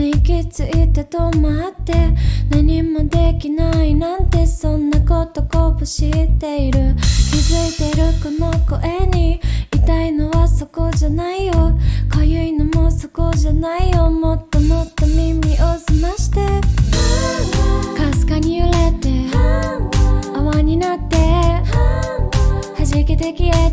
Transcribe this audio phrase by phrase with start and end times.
[0.00, 1.92] 息ついて止まって
[2.50, 6.94] 何もできないなんてそんなことこぼしている。
[7.30, 9.40] 気づいてるこの声に
[9.74, 11.52] 痛いのはそこじゃないよ。
[12.08, 14.10] かゆいのもそこじゃないよ。
[14.10, 15.40] もっともっと耳を
[15.78, 16.40] 澄まして。
[17.96, 19.08] かすかに揺れて
[20.34, 21.16] 泡になって。
[22.92, 23.71] 弾けて消えて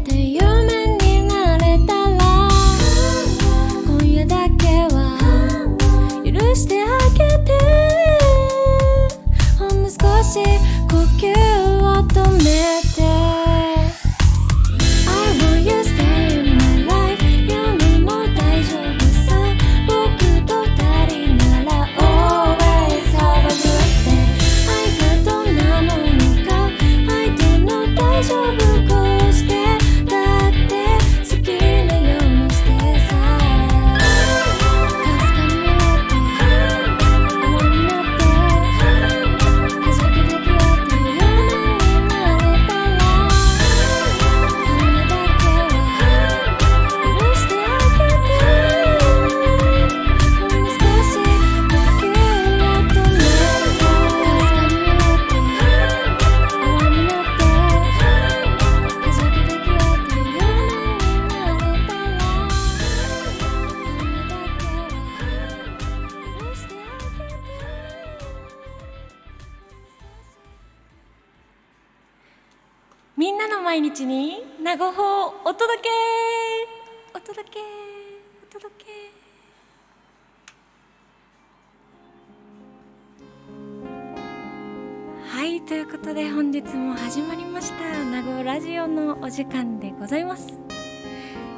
[85.69, 90.47] ということで本日も始まりました名護ラジオのお時間でございます。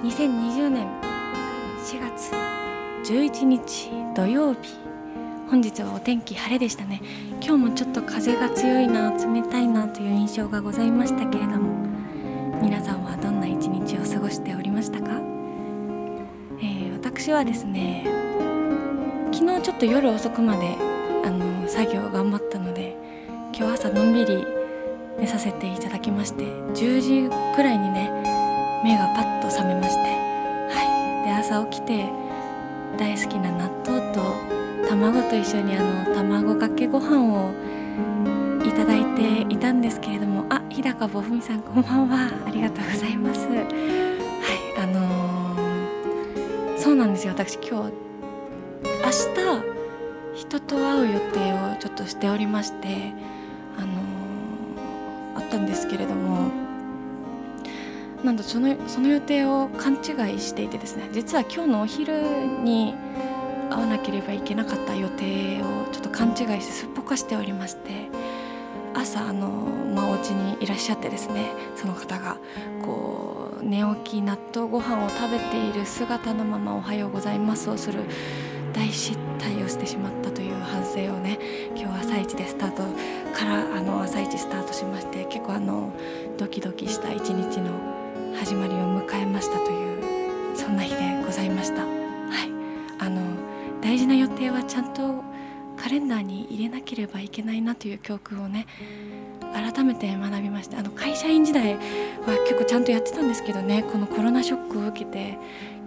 [0.04, 0.86] 2020年
[1.80, 2.34] 4月
[3.10, 4.60] 11日土曜日。
[5.50, 7.02] 本日はお天気晴れでしたね。
[7.42, 11.88] 今日もちょっと風が強いな冷たいなという印象がございましたけれども
[12.62, 15.08] 皆さんはどんな一日を過ごしておりましたか、
[16.60, 18.06] えー私はですね
[19.32, 20.76] 昨日ちょっと夜遅くまで
[21.24, 23.11] あの作業頑張ったので
[23.62, 24.44] 今日朝のんびり
[25.20, 28.10] 寝させていただきまして10時くらいにね
[28.84, 31.28] 目がパッと覚めましてはい。
[31.28, 32.10] で朝起きて
[32.98, 37.52] 大好きな納豆と卵と一緒にあの卵かけご飯を
[38.66, 42.32] いただいていたんですけれどもあ日高ぼふみさんこんばんは。
[42.48, 43.48] ありがとうございます。
[43.48, 43.68] はい。
[44.80, 47.34] あのーそうなんですよ。
[47.34, 47.94] 私今日
[48.84, 49.82] 明日
[50.34, 53.14] 人と会う予定をちょっとしておりまして
[58.32, 61.10] なんとそのその予定を勘違いしていてですね。
[61.12, 62.14] 実は今日のお昼
[62.64, 62.96] に
[63.70, 68.10] 会わなければいけなかった予定をちょっと勘違いしてすっぽかしておりまして。
[68.94, 69.48] 朝あの、
[69.96, 71.52] まあ、お家にいらっしゃってですね。
[71.76, 72.38] その方が
[72.82, 78.04] こう寝起き納豆ご飯を食べている姿のまま「おはようございます」をする
[78.74, 81.38] 大失態をしてしまったという反省をね。
[81.76, 82.84] 今日朝一でスタート
[83.34, 85.92] からあの朝一スタートしまして結構あの
[86.38, 87.91] ドキドキした一日の
[88.36, 91.82] 始まりを迎えましたというそんな日でございました。
[91.84, 92.52] はい、
[93.00, 93.22] あの
[93.82, 95.24] 大事な予定はちゃんと
[95.78, 98.68] カレンダーに入れなければいけないなという教訓をね
[99.54, 101.80] 改めて学びましたあの会社員時代は
[102.48, 105.38] 結構ちゃんとやってたんですけどねこのコロナショックを受けて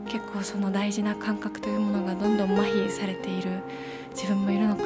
[0.08, 3.50] 結構その大事な感覚というものがどんどん麻痺されている
[4.10, 4.82] 自分もいるのか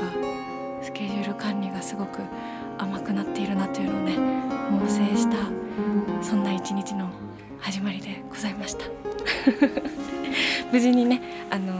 [0.82, 2.20] スケジュール管理がすごく
[2.76, 4.16] 甘くなっているなというのをね
[4.70, 5.36] 猛省した
[6.22, 7.10] そんな一日の
[7.68, 8.86] 始まりでございました。
[10.72, 11.20] 無事にね
[11.50, 11.74] あの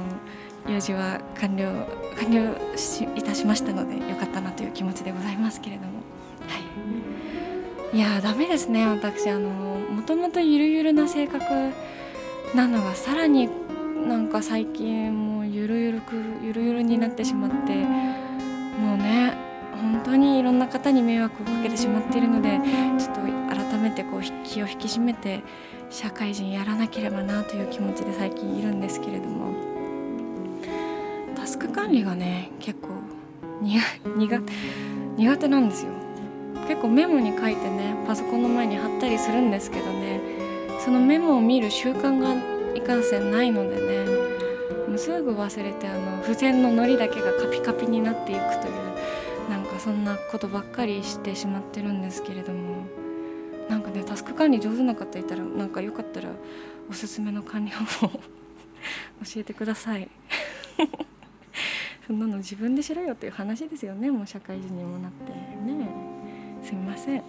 [0.69, 1.67] 用事は完了
[2.14, 5.88] 完了しいたしましたのでよかったなという気持ちでございますけれども。
[6.46, 6.58] は
[7.94, 7.96] い。
[7.96, 9.31] いやーダメですね私。
[9.31, 11.43] あのもともとゆるゆるな性格
[12.55, 13.49] なのがさらに
[14.06, 17.75] なんか最近もうゆるゆるくゆるゆるになってしまって
[18.79, 19.32] もうね
[19.81, 22.61] 本当にいろんな方に迷惑をかけてしまっているので
[22.99, 25.43] ちょっと改めてこう気を引き締めて
[25.90, 29.55] 社会人やらなければなという気持ちで最近いるんですけれども
[31.35, 32.88] タスク管理がね結構
[33.62, 33.81] 苦
[35.17, 35.93] 苦手なんですよ。
[36.69, 40.20] 結構メモに書いてねパソコンの前に貼ったりするんですけどね
[40.85, 42.35] そのメモを見る習慣が
[42.75, 44.05] いかんせんないのでね
[44.87, 53.08] もうすぐ忘れてあの付箋の糊だけがカピカピになっていくというなんかそんなことばっかりしてしまってるんですけれども。
[53.69, 56.31] なんかねタスク管理上手な方いたらなんかよかったら
[56.91, 58.20] おすすめの管理方法 教
[59.37, 60.09] えてください。
[62.06, 64.11] そんなの自分でしろよっていう話ですよね。
[64.11, 65.88] もう社会人にもなってね。
[66.62, 67.23] すみません。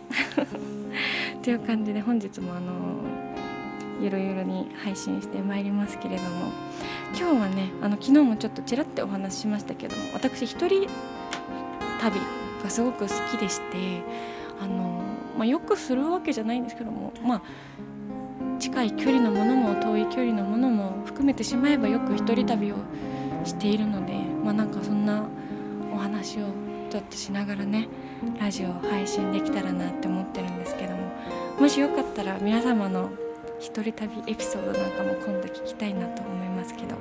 [1.43, 2.71] という感じで本日もあの
[4.01, 6.51] ゆるゆるに配信してまいりますけれども。
[7.17, 10.87] 今日はねあの昨日もちょっとちらってお話ししましたけども私一人
[11.99, 12.19] 旅
[12.63, 14.03] がすごく好きでして
[14.61, 15.01] あの、
[15.39, 17.41] まあ、よくするわけじゃないんですけどもまあ
[18.59, 22.75] 近い距離のものも遠い距離のものも含めてしまえばよく一人旅を
[23.45, 25.23] しているのでまあなんかそんな
[25.93, 26.41] お話を
[26.89, 27.87] ちょっとしながらね
[28.37, 31.09] ラジオ配信できたらなって思ってるんですけども
[31.57, 33.09] もしよかったら皆様の
[33.61, 36.97] 一人旅エピソードなんかも今度聞きたいなと思いますけど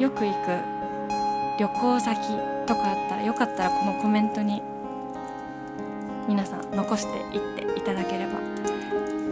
[0.00, 2.16] よく行く旅行先
[2.66, 4.60] とかあったらよかったらこのコメントに
[6.28, 8.32] 皆さん残していっていただければ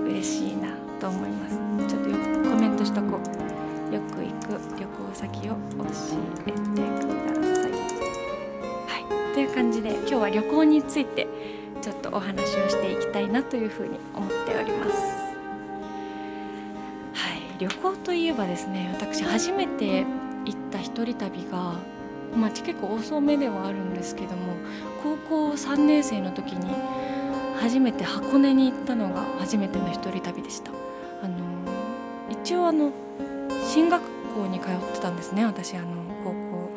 [0.04, 0.68] 嬉しいな
[1.00, 1.56] と思います。
[1.88, 3.94] ちょっとよくコメントしとこう。
[3.94, 5.58] よく行く旅行先を教
[6.46, 7.70] えてください。
[7.70, 9.34] はい。
[9.34, 11.28] という感じで今日は旅行について
[11.80, 15.00] ちょっとお話をしていきたいなというふうに思っております。
[17.12, 17.42] はい。
[17.58, 20.04] 旅行といえばですね私初めて
[20.44, 21.74] 行った一人旅が
[22.36, 24.54] まあ、結構遅めではあるんですけども
[25.02, 26.74] 高校3年生の時に
[27.60, 30.70] 初めて箱根に行ったのが初めての一人旅でした。
[31.22, 31.36] あの
[32.28, 32.92] 一応あの
[33.64, 34.02] 進学
[34.34, 35.76] 校に通ってたんですね私。
[35.76, 35.86] あの
[36.24, 36.70] 高校。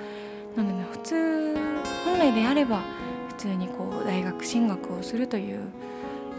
[0.55, 1.55] なので、ね、普通
[2.05, 2.81] 本来であれば
[3.29, 5.59] 普通にこう大学進学をするという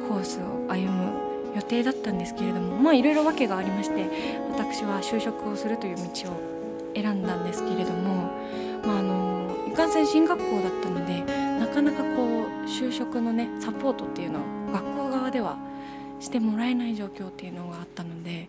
[0.09, 1.13] コースを歩む
[1.55, 4.07] 予定だったんですけれどもまあいろいろ訳がありまして
[4.51, 6.59] 私は就職をするという道を
[6.95, 8.28] 選んだんですけれども
[8.85, 11.23] まあ、あのいかんせん進学校だったので
[11.59, 15.57] なかなかこう就職のねサポートっていうのを学校側では
[16.21, 18.49] してもらえない状況っていうのがあったので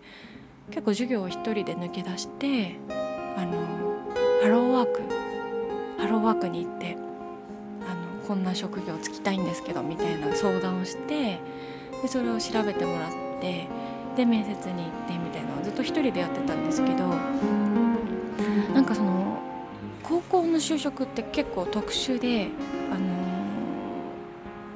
[0.72, 2.76] 結構授業を一人で抜け出して
[3.36, 3.58] あの
[4.42, 5.02] ハローワーク
[5.98, 6.96] ハローワークに行って
[7.88, 11.40] あのこんな職業つきたいんですけどみたいな相談をして
[12.02, 13.68] でそれを調べてもらって
[14.16, 17.08] で面接に行ってみたいなのをずっと一人でやってたんですけど
[18.74, 19.19] なんかその
[20.50, 22.50] の就職って結構特殊で、
[22.92, 23.06] あの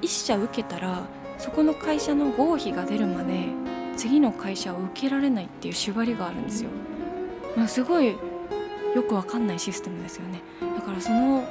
[0.02, 1.04] ー、1社受けたら
[1.38, 3.48] そこの会社の合否が出るまで
[3.98, 6.70] 次の会社を受けられないっていう縛りがあるんですよ。
[7.56, 8.16] まあ、すごい
[8.96, 10.42] よくわかんないシステムですよね
[10.76, 11.44] だからその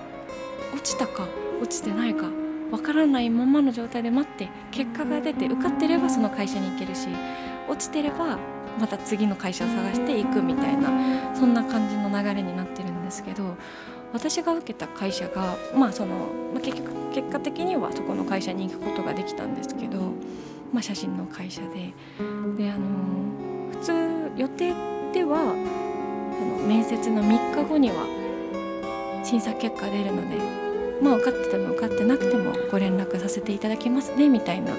[0.73, 1.27] 落ちたか
[1.61, 2.27] 落ちてないか
[2.71, 7.09] わからないままの状態で待って結果が出て受かってればその会社に行けるし
[7.69, 8.39] 落ちてれば
[8.79, 10.91] また次の会社を探していくみたいな
[11.35, 13.57] そんな感じの流れになってるんですけど
[14.13, 16.17] 私が受けた会社が、まあその
[16.53, 19.99] まあ、結局結果的にはそこの会社に行くことができたんですけど、
[20.73, 21.93] まあ、写真の会社で。
[22.57, 22.87] であの
[23.73, 23.93] 普通
[24.37, 24.73] 予定
[25.13, 25.55] では
[26.39, 28.07] その面接の3日後には
[29.25, 30.37] 審査結果出るので、
[31.03, 34.73] まあ、受かってても受かってなくてもご連絡させていただきますねみたいな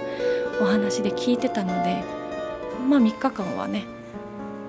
[0.62, 2.04] お話で聞いてたので、
[2.88, 3.86] まあ、3日間はね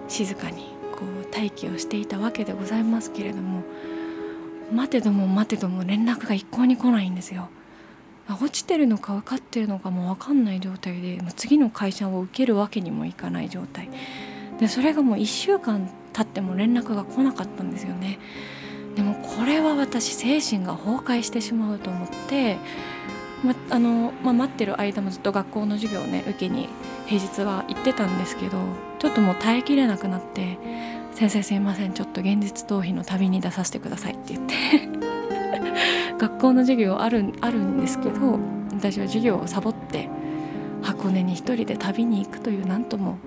[0.08, 3.62] 静かにこう待機をしていたわけでございますけれども
[4.72, 7.48] 待てども待てども連絡が一向に来ないんですよ。
[8.28, 13.90] 落ちてるのか分かってるのかも分かんない状態で次の会社を受けるわけにもいかない状態
[14.58, 18.18] でそれがもう1週間経っても連絡が来なかったんですよね
[18.96, 22.56] でもこれは私精神が崩壊してしまうと思って
[23.44, 26.70] まあのまあ、待ってる間もずっと学校の授業をね受けに
[27.04, 28.56] 平日は行ってたんですけど
[28.98, 30.56] ちょっともう耐えきれなくなって
[31.14, 34.54] 「先生すいませんちょっと現実逃避の旅に出させてください」って言って。
[36.18, 38.38] 学校の授業あるあるんですけど
[38.72, 40.08] 私は授業をサボって
[40.82, 43.18] 箱根に一人で旅に行くというなんとも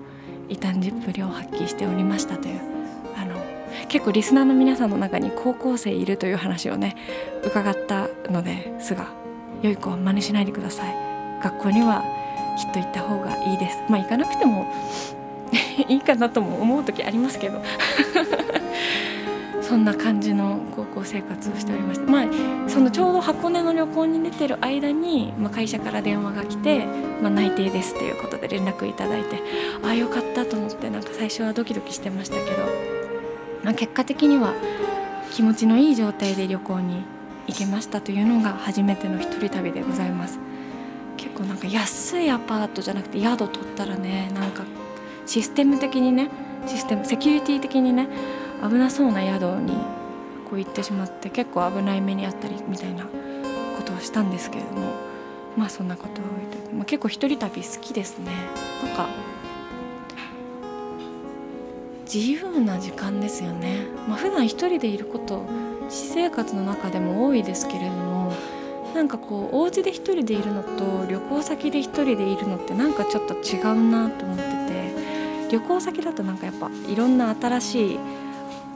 [0.48, 2.60] 異端児っぷりを発揮しておりましたという
[3.16, 3.34] あの
[3.88, 6.96] 結構リスナーの皆さんの中に高校生いるという話をね
[7.44, 9.08] 伺ったのですが
[9.62, 10.94] 良い子は真似しないでください。
[11.42, 12.04] 学校には
[12.56, 13.78] きっと行った方がいいです。
[13.88, 14.66] まあ行かなくても
[15.88, 17.62] いいかなとも思う時ありますけど。
[19.60, 22.10] そんな感じの高校生活をしておりました。
[22.10, 22.26] まあ
[22.68, 26.86] そのちょうど箱根の旅行に出てる間に、まあ、会社から電話が来て、
[27.20, 29.42] まあ、内定ですということで連絡いただいて
[29.82, 32.62] ああよかったと思ってなんか最初はドキドキしてましたけど、
[33.62, 34.54] まあ、結果的には
[35.32, 37.04] 気持ちのいい状態で旅行に
[37.46, 40.38] 行けましたというのが初めての一人旅でございます。
[41.18, 44.62] 結構なんか安いアパートじゃなくて宿取ったらねなんか
[45.28, 46.30] システム的にね
[46.66, 48.08] システムセキュリティ的にね
[48.66, 49.74] 危なそうな宿に
[50.48, 54.94] こう行ってしまって結構危ない目にあったりみたいなことをしたんですけれども
[55.54, 58.32] まあそんなことは置いといて、まあ、結構一人旅好きですね。
[58.82, 59.08] なんか
[62.12, 65.44] 自由な時間ですよね、まあ、普段一人でいること
[65.90, 68.32] 私生活の中でも多いですけれども
[68.94, 74.97] なんかこうお家で一人でいるのと旅行先で一人でいるのってなんかちょっと違うなと思ってて
[75.50, 77.98] 旅行先だとなんかやっぱいろんな新しい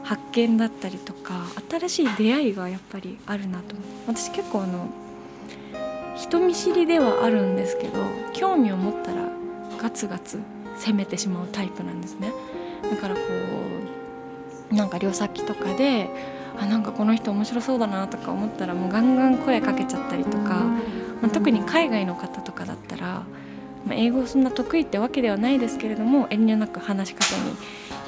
[0.03, 3.75] 発見だったりとか新しい出会いがやっぱりあるなと
[4.07, 4.89] 私結構あの
[6.15, 8.03] 人見知りではあるんですけど
[8.33, 9.29] 興味を持ったら
[9.81, 10.39] ガツガツ
[10.77, 12.31] 攻めてしまうタイプなんですね。
[12.89, 13.21] だからこ
[14.71, 16.09] うなんか両先とかで
[16.57, 20.65] あなんかこの人面白そうだなとか思ったらもうガンガン声かけちゃったりとか、
[21.21, 23.23] まあ、特に海外の方とかだったら、
[23.85, 27.55] まあ、英語そんな得意ってわけではないですけれども遠慮なく話しかけに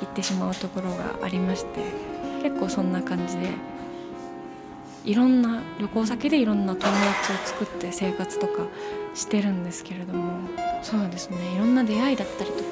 [0.02, 1.82] 行ってしまうところがありまして
[2.44, 3.50] 結構そんな感じで
[5.04, 8.68] いろんな旅行先でいろんな友達を作って生活とか
[9.14, 10.50] してるんですけれども
[10.82, 12.64] そうですねいろんな出会いだったりとか、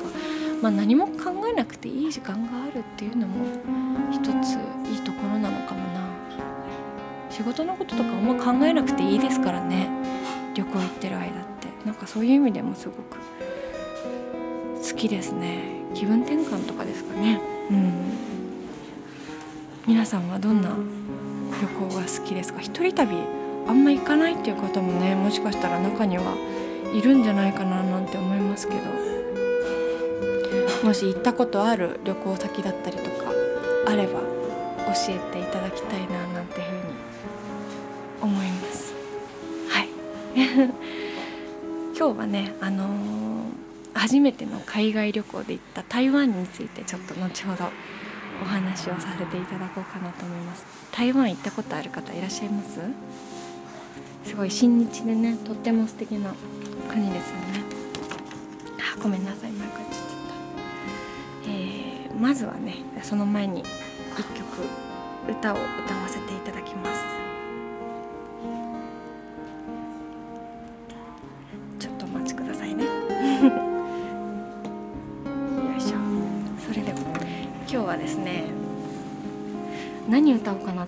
[0.62, 3.46] まあ、何も考えなくていい時間があるっていうのも
[4.12, 4.56] 一つ
[4.90, 6.04] いいところなのかもな。
[7.30, 9.88] 仕事のこととかあんま考えなくていいですからね
[10.54, 11.53] 旅行行ってる間って。
[11.86, 13.18] なんかそういう意味でもすごく
[14.88, 15.82] 好きですね。
[15.94, 17.40] 気分転換とかですかね。
[17.70, 17.94] うん。
[19.86, 20.70] 皆さんはどんな
[21.62, 22.62] 旅行が好きですか？
[22.62, 23.16] 一人旅
[23.68, 26.24] あんま行かないっていう方もねもしかしたら中には
[26.94, 28.82] いるんじゃないかななんて思いますけど。
[30.84, 33.32] もし行ったことある旅行先だったりとか
[33.88, 38.94] あれば教えていただきたいななんていうふうに思います。
[39.70, 39.88] はい
[42.04, 42.90] 今日はねあのー
[43.94, 47.70] 初めての海外旅行で行った台湾についてちょっと後ほど
[48.42, 50.66] お話をさせていただこうかなと思います。
[50.92, 52.82] 台湾行ったことある方いらっしゃいます？
[54.26, 56.34] すごい親日でねとっても素敵な
[56.90, 57.64] 国ですよね。
[58.80, 59.90] あごめんなさいマイクちゃっ
[61.46, 64.44] た、えー、まずはねその前に一曲
[65.30, 67.23] 歌を歌わせていただきます。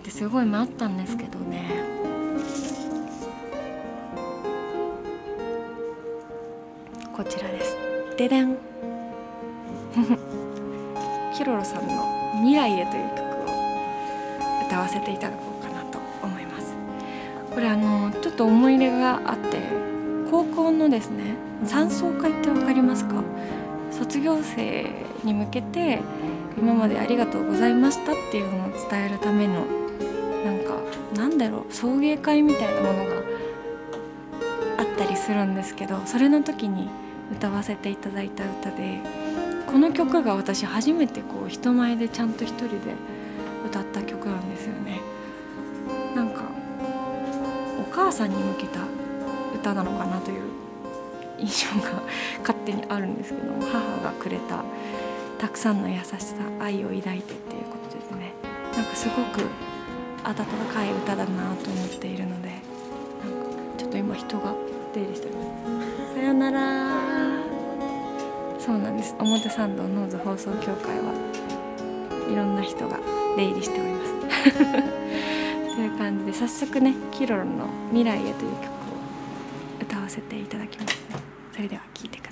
[0.06, 1.66] ってすごい迷ったんですけどね。
[7.12, 7.76] こちらです。
[8.16, 8.56] ででん。
[11.36, 12.06] キロロさんの
[12.38, 16.76] 「未来へ」という曲を歌わせていただこうかなと思います。
[17.52, 19.58] これあのちょっと思い入れがあって
[20.30, 21.36] 高校のですね
[21.66, 23.24] 山荘会って分かりますか？
[23.90, 24.86] 卒業生
[25.24, 26.02] に向けて
[26.58, 29.66] 今までありがとうございましたっていうのを伝えるための
[31.16, 33.16] なんだろう送迎会みたいなものが
[34.78, 36.90] あったりするんですけどそれの時に
[37.32, 39.00] 歌わせていただいた歌で
[39.66, 42.76] この曲が私初めてこう人前でちゃんと一人で
[43.66, 45.02] 歌った曲なんですよね。
[46.16, 46.44] なんか
[47.80, 48.80] お母さんに向けた
[49.54, 50.44] 歌なのかなという
[51.40, 52.02] 印象が
[52.40, 54.64] 勝手にあるんですけど母がくれた
[55.38, 56.18] たくさんの優しさ
[56.60, 58.34] 愛を抱いてっていうことですね。
[58.76, 59.42] なんかすごく
[60.26, 60.34] 温
[60.74, 64.56] かい歌だなと思っているのでなんかちょっと今人が
[64.94, 65.36] 出入りしてる。
[66.16, 67.44] さよなら。
[68.60, 69.16] そうなんです。
[69.20, 71.14] 表参道ノーズ放送協会は
[72.32, 73.00] いろんな人が
[73.38, 74.16] 出入りしております。
[75.76, 78.72] という感じで早速ねキロロの「未来へ」という曲を
[79.82, 81.16] 歌わせていただきますね。
[81.54, 82.25] それでは聴いてください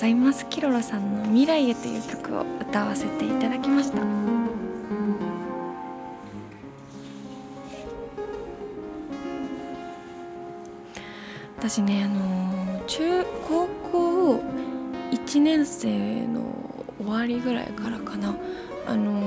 [0.00, 0.46] ざいます。
[0.48, 3.98] キロロさんの「未来へ」という曲を歌わせていただきました。
[11.58, 14.40] 私ねあの中高校
[15.10, 16.50] 1年生の
[16.98, 18.34] 終わりぐらいからかな。
[18.86, 19.20] あの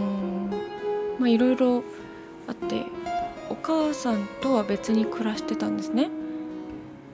[1.19, 1.83] まあいろいろ
[2.47, 2.83] あって
[3.47, 6.09] お母さんとは別に暮らしてたんですね。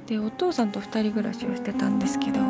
[0.10, 2.44] でお父さんと2人暮らしをしてたんですけどあ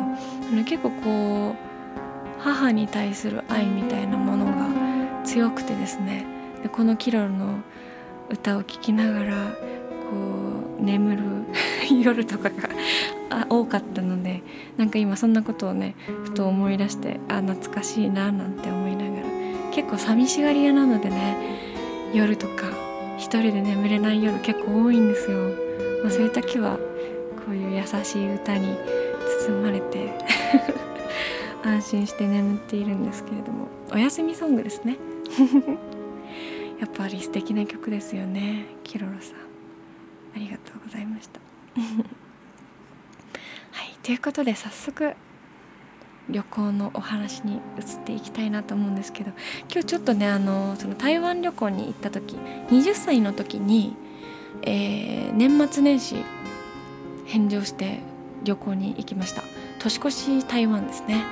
[0.50, 6.24] の結構こう母に対する愛みたいなものが強くてですね
[6.62, 7.60] でこのキロルの
[8.30, 9.50] 歌を聴きながら
[10.10, 10.16] こ
[10.78, 11.22] う眠る
[12.02, 14.42] 夜とかが多かったので
[14.78, 19.26] なんか今そんなことをねふと思い出してあ懐かしいななんて思いながら
[19.70, 21.36] 結構寂しがり屋なのでね
[22.14, 22.68] 夜とか
[23.18, 25.38] 一人で眠れない夜結構多いんですよ、
[26.02, 26.78] まあ、そういう時は
[27.92, 28.76] 優しい歌に
[29.46, 30.12] 包まれて
[31.64, 34.96] 安心して眠っているんですけれどもお休みソングですね。
[36.78, 39.36] やっぱり素敵な曲ですよねキロロさん。
[40.36, 41.40] ありがとうございました。
[43.72, 45.14] はいということで早速
[46.28, 47.60] 旅行のお話に移っ
[48.04, 49.32] ていきたいなと思うんですけど
[49.70, 52.36] 今日ちょっとねあのその台湾旅行に行った時
[52.68, 53.96] 20歳の時に、
[54.62, 56.24] えー、年末年始
[57.30, 58.00] 返上して
[58.44, 59.42] 旅行に行きました。
[59.78, 61.24] 年越し台湾ですね。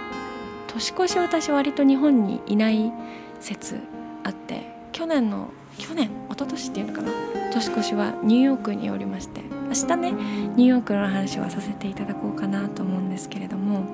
[0.69, 2.93] 年越し私割と日本にいない
[3.41, 3.81] 説
[4.25, 7.13] あって去年の去年一昨年っていうのかな。
[7.53, 13.85] 年越しはニューヨークにおりまして明日ねニューヨークの話はさせていただこうかなと思うんですけれども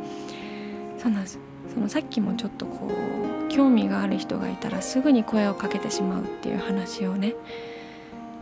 [0.99, 1.39] そうなんです。
[1.73, 7.35] そのさっきもちょっとこう興味がある人がいたらすぐに声をかけてしまうっていう話をね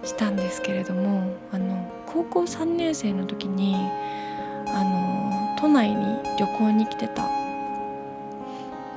[0.04, 3.76] したんですけれどもあの高校3年生の時に
[4.66, 7.22] あの都内に旅行に来てた、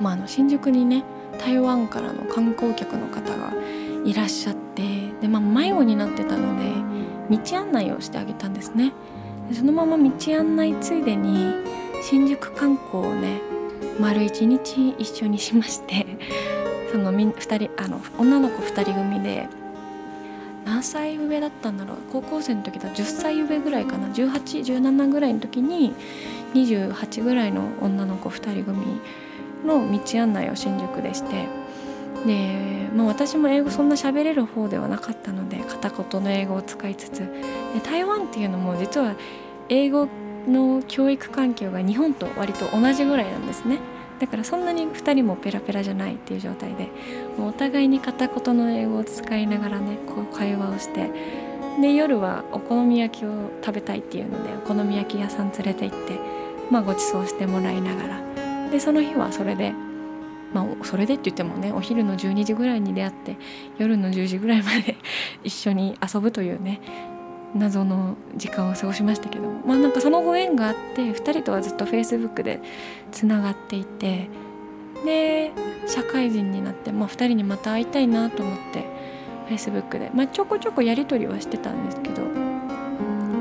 [0.00, 1.04] まあ、あの新宿にね
[1.38, 3.52] 台湾からの観光客の方が
[4.04, 4.82] いらっしゃって
[5.20, 8.92] で、まあ、迷子になってたので道案内をしてあげたんですね。
[9.48, 11.52] でそのまま道案内ついでに
[12.02, 13.40] 新宿観光をね
[14.00, 16.06] 丸一日一緒にしまして
[16.92, 19.48] その2人あの女の子2人組で
[20.66, 21.96] 何歳上だったんだろう？
[22.12, 22.90] 高校生の時だ。
[22.90, 24.08] 10歳上ぐらいかな。
[24.08, 25.94] 1817ぐらいの時に
[26.54, 29.00] 28ぐらいの女の子2人組
[29.64, 31.46] の道案内を新宿でして。
[32.26, 37.20] で、まあ、私も英語そんな喋れる方ではなかったので片言の英語を使いつつ。
[37.20, 39.14] で台湾っていうのも実は
[39.68, 40.08] 英語
[40.48, 43.78] の教育環境が日本と割と同じぐらいなんですね。
[44.18, 46.88] だからそんなに2人もペラペラじゃないっていう状態で
[47.36, 51.10] もうお互いに片言の英語を使いながらねこう会話をして
[51.80, 56.18] で夜はお好み焼きを食べたいっていうのでお好み焼き屋さん連れて行って、
[56.70, 58.26] まあ、ご馳走してもらいながら。
[58.70, 59.72] でその日はそれで
[60.52, 63.36] まあそれでって言ってもねお昼の12時ぐらいに出会って
[63.78, 64.96] 夜の10時ぐらいまで
[65.44, 66.80] 一緒に遊ぶというね
[67.58, 72.60] 謎の時間を過ごしましたけどまあなんかそのご縁があって2人とはずっと Facebook で
[73.12, 74.28] つながっていて。
[75.04, 75.52] で
[75.86, 78.86] 社会人になって、まあ、2人にまた会いたいなと思って
[79.46, 82.22] Facebook で、まあ、ちょこちょこやり取りはしてたんですけど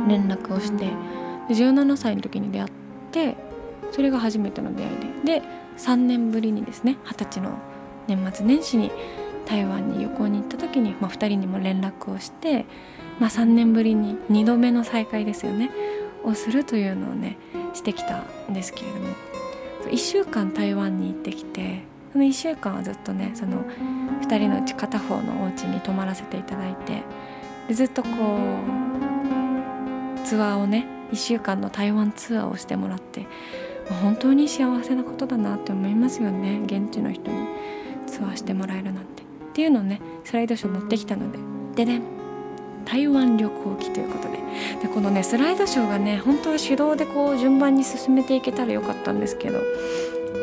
[0.05, 0.91] 連絡をして。
[1.49, 2.71] 17歳の時に出会っ
[3.11, 3.35] て
[3.91, 5.39] それが初めての出会いで。
[5.41, 5.47] で
[5.77, 7.57] 3年ぶりにですね二十歳の
[8.07, 8.91] 年末年始に
[9.45, 12.65] 台湾に旅行に行った時に、まあ、2人にも連絡をして
[13.19, 15.71] まあ、3年ぶりに2度目の再会ですよね
[16.23, 17.37] をするというのをね
[17.73, 19.15] してきたんですけれども
[19.85, 23.63] 1週間台湾に行ってきてその1週間はずっとねその
[24.21, 27.03] 2人のうち片方のお家に泊まらせていただいて
[27.67, 28.13] でずっとこう
[30.25, 33.27] ツアーをね1週間の台湾ツアーをしてもらって
[34.01, 37.47] 本当に幸せなことだなって思いますよね現地の人に
[38.07, 39.14] ツアーしてもらえるなんて。
[39.55, 42.01] っていうのをねスライドショー持ってきたのででね
[42.83, 44.37] 台湾旅行記ということで
[44.81, 49.61] でこのねスライドショーがね本当は手動でこう順番に進めていけたらよかったんですけど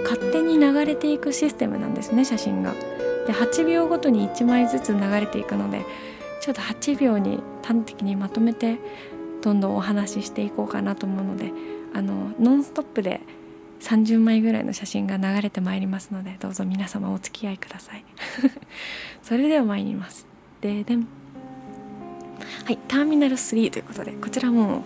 [0.05, 2.72] 勝手に流れていくシステムなんですね写真が。
[3.27, 5.85] で8秒ごとに1枚ずつ流れていくので
[6.40, 8.79] ちょっと8秒に端的にまとめて
[9.42, 11.53] どんどんお話ししていこうかなと思うので
[11.92, 13.20] あのノンストップで
[13.83, 18.05] 30枚ぐらいの写真が流れてまいりますのでどうぞ皆様お付き合いください。
[19.23, 20.27] それでは参ります。
[20.61, 21.07] ででん。
[22.64, 24.85] はいターミナル3ということでこちらも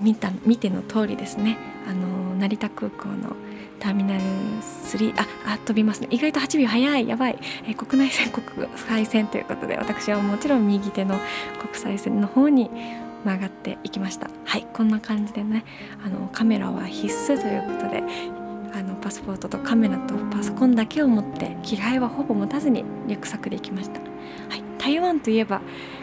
[0.00, 1.58] 見た見ての通りですね。
[1.86, 3.36] あの成田空港の
[3.78, 6.08] ターミナル3ああ飛びますね。
[6.10, 7.08] 意外と8秒早い。
[7.08, 11.18] やばい、え国内線国際線ということで私はもちろん右手の
[11.60, 12.70] 国際線の方に
[13.24, 14.30] 曲がっていきました。
[14.44, 15.64] はいこんな感じでね
[16.04, 18.02] あのカメラは必須ということで
[18.72, 25.60] あのパスポートとカメラとパソコンだけを持って着替えはほぼ持たずにリュックサックで行きました、はい、台湾といえば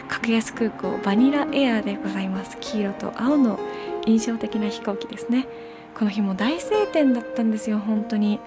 [0.08, 2.56] 格安空港バニラエアでございます。
[2.60, 3.58] 黄色と青の
[4.06, 5.46] 印象的な飛行機ですね。
[5.94, 8.38] この日も大晴天だったんですよ本当に。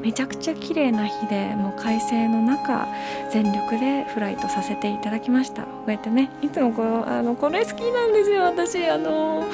[0.00, 2.86] めちゃくちゃ綺麗な日でもう快晴の中
[3.30, 5.62] 全力でフライトさせていただきました。
[5.62, 8.84] こうやってねいつもこのあのこれ好きなんですよ私。
[8.88, 9.44] あの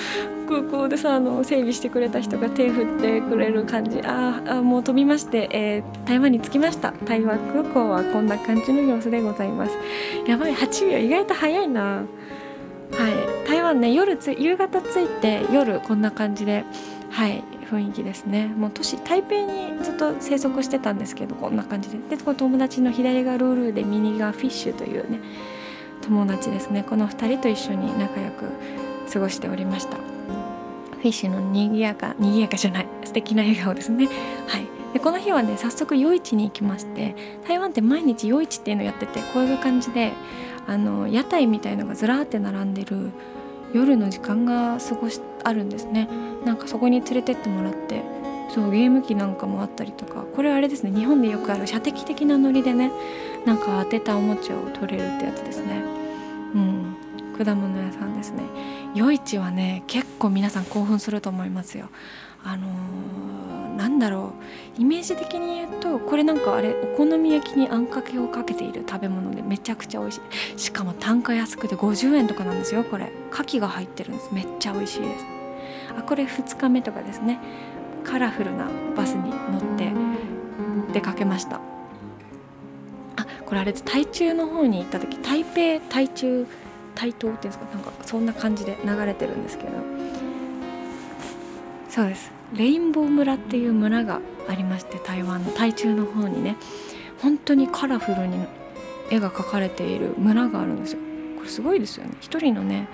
[0.48, 4.00] 空港でさあの整備してくれた人が手振ってくれる感じ。
[4.02, 6.92] ああもう飛びまして、えー、台湾に着きました。
[7.04, 9.76] 台湾空港はこんな感じの様子でございます。
[10.26, 11.82] やばい8秒意外と早いな。
[11.82, 12.04] は
[13.44, 13.48] い。
[13.48, 16.64] 台湾ね夜つ夕方着いて夜こんな感じで
[17.10, 17.42] はい。
[17.70, 18.46] 雰囲気ですね。
[18.46, 22.16] もう都市台北にずっと生息してたんですけどこんな感じで。
[22.16, 25.20] でこの友達の左がルールで右がフィッシュというね
[26.02, 26.84] 友達ですね。
[26.88, 28.50] この2人と一緒に仲良く
[29.12, 29.96] 過ごしておりました。
[29.96, 32.86] フィッシュのにぎやかにぎやかじゃない。
[33.04, 34.06] 素敵な笑顔ですね。
[34.46, 34.66] はい。
[34.94, 37.14] でこの日はね早速夜市に行きまして
[37.46, 40.12] 台湾って毎日夜市っていうのやっててこういう感じで
[40.66, 43.10] あの屋台みたいのがずらーって並んでる
[43.74, 46.08] 夜の時間が過ごしてあるんですね。
[46.44, 48.02] なんかそこに連れてってもらって
[48.54, 50.90] そうゲーム機なんかもあったりとかこれあれですね。
[50.90, 52.90] 日本でよくある射的的なノリでね
[53.44, 55.82] なんか当てたおもちゃを取れるってやつですね。
[56.54, 56.96] うん。
[57.36, 58.42] 果物屋さんですね。
[58.94, 61.88] 夜市はね結構皆さん興奮すると思いますよ。
[62.44, 64.32] あのー、なんだろ
[64.78, 64.82] う。
[64.82, 70.20] イメージ的に言うとこれなんかあれお好み焼きにあんかけをかけている食べ物でめちゃくちゃ美味し
[70.56, 70.58] い。
[70.58, 73.12] しかも単価安くて50円とかなんですよこれ。
[73.32, 74.30] 牡蠣が入ってるんです。
[74.32, 75.24] めっちゃ美味しいです。
[75.96, 77.38] あこれ2日目とかですね。
[78.04, 79.92] カラフルなバスに乗って
[80.92, 81.60] 出かけました。
[83.16, 86.46] あこれあれで台中の方に行った時台北台中
[86.96, 87.64] 台東っていうんですか？
[87.74, 89.70] なんかそんな感じで流れてるんですけど。
[91.88, 92.37] そうです。
[92.54, 96.56] レインボー村っていう村がありまして台湾の台中の方にね
[97.20, 98.46] 本当にカラフルに
[99.10, 101.00] 絵が描かれている村があるんですよ。
[101.36, 102.12] これすごいですよね。
[102.20, 102.88] 一人のね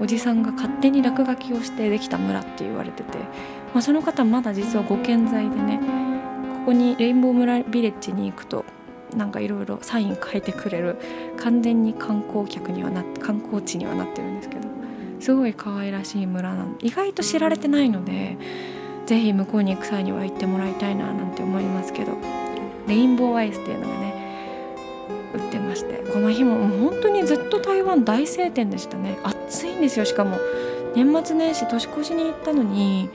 [0.00, 3.18] おじさんが勝手に落書きをしてできた村って言われてて、
[3.72, 5.80] まあ、その方まだ実はご健在でね
[6.60, 8.64] ここにレインボー村ビレッジに行くと
[9.16, 10.98] なんかいろいろサイン書いてくれる
[11.36, 14.68] 完全に観光客にはな観光地にはなってるんですけど
[15.20, 18.36] すごい可愛らしい村なんで意外と知られてないので
[19.06, 22.12] 是非向こうに行く際には行ってもらいたいななんて思いますけど
[22.86, 24.12] レインボーアイスっていうのがね
[25.34, 29.18] 売ってましてこの日ももう本当にずっと台湾大晴天でしたね。
[29.22, 30.38] 暑いんですよしかも。
[30.94, 33.08] 年末年始年越しに行ったのに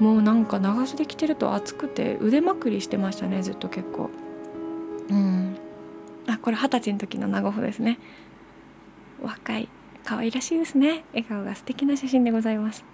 [0.00, 4.10] もうなんか長袖着てると暑くて腕まくりしてましたねずっと結構。
[5.10, 5.56] うん。
[6.26, 7.98] あこれ二十歳の時の長穂ですね。
[9.22, 9.68] 若い
[10.04, 11.04] 可愛らしいですね。
[11.12, 12.84] 笑顔が素敵な写真でございます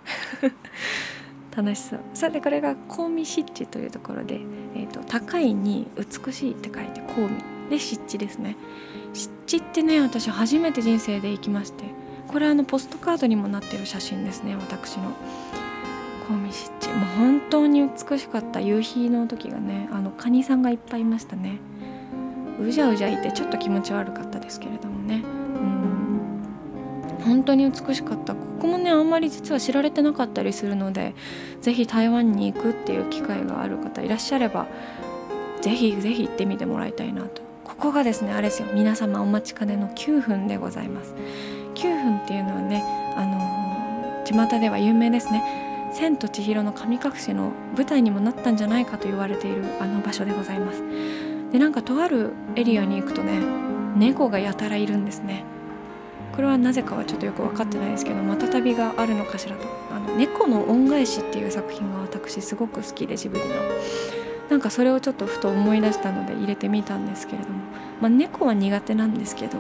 [1.61, 2.01] 楽しそう。
[2.15, 4.41] さてこれが香味湿地というところで、
[4.75, 8.57] えーと、高いに美しいって書いて香味で湿地ですね。
[9.13, 11.85] 湿地ってね私初めて人生で行きまして
[12.29, 15.13] これあのポストカードにもなってる写真ですね私の。
[16.29, 18.61] 香味湿地もう本当に美しかった。
[18.61, 21.59] 夕日の時がねあのカニさんがいっぱいいましたね。
[22.61, 25.23] うじゃうじゃいてちょっと気持ち悪かったですけれどもね。
[25.25, 25.90] うん。
[27.21, 28.35] 本当に美しかった。
[28.35, 31.15] ここもねあんまり実は知られてなかったりするので
[31.61, 34.67] 是非台湾に行くっていう機会がある方いらっしゃれば
[35.63, 37.43] 是非是非行ってみてもらいたいなと。
[37.65, 38.69] ここがですねあれですよ。
[38.75, 41.15] 皆様お待ちかねの9分でございます。
[41.75, 42.85] 9分っていうのはね
[43.17, 45.69] あの巷では有名ですね。
[45.93, 50.83] 千と千尋の神隠しの舞台にもなったんじゃないかと言われているあの場所でございます。
[51.53, 53.41] でなんかとあるエリアに行くとね
[53.97, 55.45] 猫がやたらいるんですね。
[56.35, 63.55] これはなぜかはちょっとよく分かってないですけどまた旅があるのかしらと「あの猫の恩返し」っていう作品が私すごく好きでジブリの。
[64.49, 67.61] なんかそれをちょっとふと思い出したので入れてみたんですけれども、
[68.01, 69.59] まあ、猫は苦手なんですけど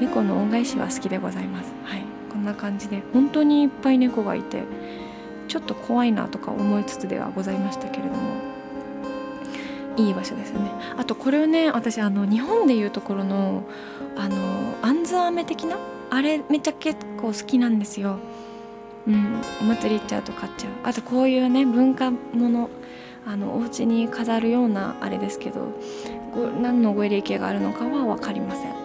[0.00, 1.72] 猫の恩返しは好きでございます。
[1.84, 2.02] はい。
[2.32, 4.64] こんな感じで本当にいっぱい猫がいて
[5.46, 8.54] ちょっと怖いなとか思いつつではございましたけれども。
[9.96, 10.70] いい場所ですよね。
[10.96, 13.62] あとこれをね私あの日本でいうところの
[14.16, 14.36] あの
[14.82, 15.76] あんず飴的な
[16.14, 18.18] あれめっちゃ結構好きなんですよ。
[19.06, 20.72] うんお祭り行っちゃうと買っちゃう。
[20.84, 22.70] あとこういうね文化もの
[23.26, 25.72] あのお家に飾るようなあれですけど
[26.62, 28.70] 何のご利益があるのかは分かりません。
[28.70, 28.76] は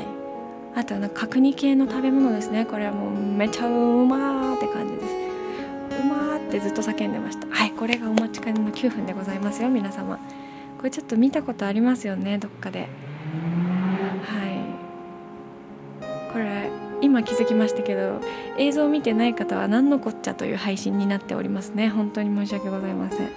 [0.00, 0.06] い。
[0.74, 2.64] あとは角煮系の食べ物ですね。
[2.64, 3.70] これはもうめちゃう
[4.06, 5.06] まーって感じです。
[6.02, 7.46] うまーってずっと叫んでました。
[7.48, 10.18] はいこれがお待ちかねの9分でございますよ皆様。
[10.78, 12.80] これちょっと見たことありますよねどっかで。
[12.80, 12.86] は
[14.46, 14.49] い。
[16.32, 18.20] これ今気づきましたけど
[18.58, 21.88] 映像を見てない方は何のこっちゃという配信になっておりますね。
[21.88, 23.28] 本当に申し訳ございません。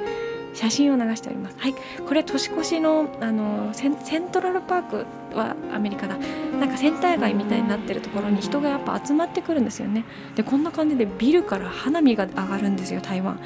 [0.53, 1.55] 写真を流しております。
[1.57, 1.75] はい。
[2.05, 6.17] これ年越しのあのセンセントラルパークはアメリカだ。
[6.59, 10.05] なんかセンター街みたいになってるところに人がやっぱ集まってくるんですよね。
[10.35, 13.39] でこんな感じでビルから花火が上がるんですよ台湾。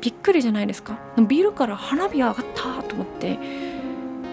[0.00, 0.98] びっくりじゃないですか。
[1.28, 3.38] ビルから花火上がったと思って。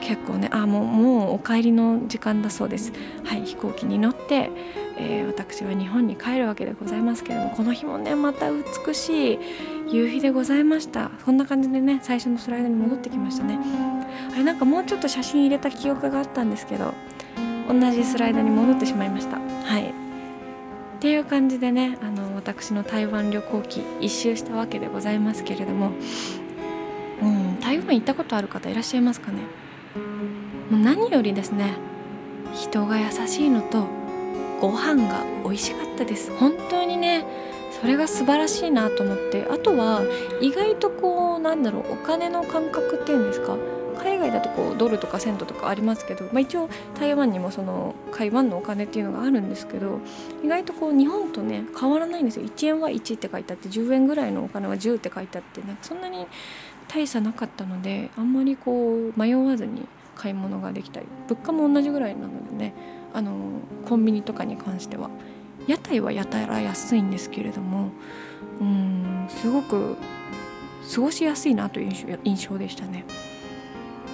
[0.08, 2.93] 結構ねあもうもうお帰りの時間だそうです。
[3.26, 4.50] はい飛行機に乗って、
[4.98, 9.39] えー、私は日本に帰るわけでございますけれどもこの日もねまた美しい
[9.89, 11.12] 夕日でございました。
[11.26, 13.60] こんな感じでね最初のスライドに戻ってきましたね。
[14.34, 16.93] あれなんかもうちょっと写真入れた記憶があったんですけど
[17.67, 19.38] 同じスライドに戻ってしまいました。
[19.38, 19.89] はい。
[19.89, 25.91] っていう感じでねあの私の台湾旅行記一周したわけでございますけれども。
[27.22, 29.39] うん台湾行ったことある方いらっしゃいますかね？
[30.69, 31.75] もう何よりですね
[32.53, 33.88] 人が優しいのと
[34.60, 36.36] ご飯が美味しかったです。
[36.38, 37.25] 本当にね
[37.80, 39.45] それが素晴らしいなと思って。
[39.51, 40.01] あとは
[40.41, 43.56] 意外とこうなんだろうお金の感覚っていうんですか。
[44.01, 49.99] 海外だとこうドルとかセントとかありますけど、まあ、一応台湾にもその台湾のお金っていうのがあるんですけど
[50.43, 52.45] 意外とこう日本とね変わらないんですよ。
[52.45, 56.27] 1円は1って書いてあって10円ぐらいのお金は10って書いてあってねそんなに
[56.88, 62.73] 大差なかったのであんまりこう迷わずに買い物ができたり物価も同じぐらいなのでね
[63.13, 63.36] あの
[63.86, 65.10] コンビニとかに関しては
[65.67, 67.91] 屋台はやたら安いんですけれども
[68.60, 69.95] うんすごく
[70.93, 73.06] 過ごしやすいなという印象でしたね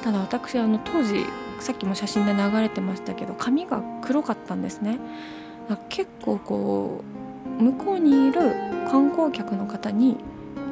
[0.03, 1.25] ただ私あの当時
[1.59, 4.99] さっきも写真で流れてましたけど髪が黒かったんですね
[5.89, 7.03] 結構こ
[7.59, 8.41] う向こうにいる
[8.89, 10.17] 観光客の方に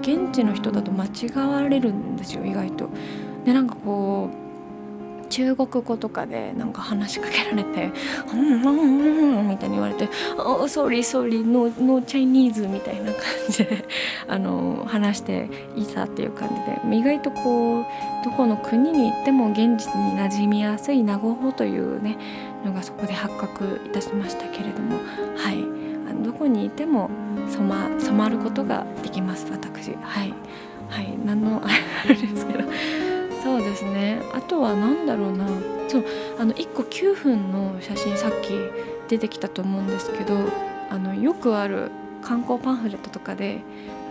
[0.02, 2.90] 現地の人だと間違われるんですよ意外と。
[3.46, 4.41] でなんかこう
[5.32, 7.92] 中国語とかでなんか話しかけられて
[8.34, 13.86] 「うんうんうん」みたいに言われて「おソーリーソーリーノーノーチャイニーズ」みたいな感じで
[14.28, 17.86] あの話していたっていう感じで意外とこう
[18.26, 22.18] どこの国に行っても現実に馴染みやすい名護法というね
[22.66, 24.98] のがそこで発覚いたしましたけれども
[25.38, 25.82] はい。
[26.24, 27.10] どこにいても
[27.50, 29.96] 染ま染まることができます私。
[30.02, 30.34] はい。
[30.90, 31.18] はい。
[31.26, 33.11] 何のあれですけど。
[33.42, 35.48] そうですねあとは何だろうな
[35.88, 36.06] そう
[36.40, 38.50] あの1個9分の写真さっき
[39.08, 40.36] 出てきたと思うんですけど
[40.90, 43.62] あのよくある観光パンフレットとかで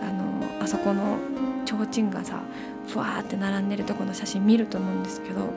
[0.01, 1.17] あのあそこの
[1.65, 2.41] 提灯がさ
[2.87, 5.49] ふわーって並んでるとこの写真見ると思うんですけど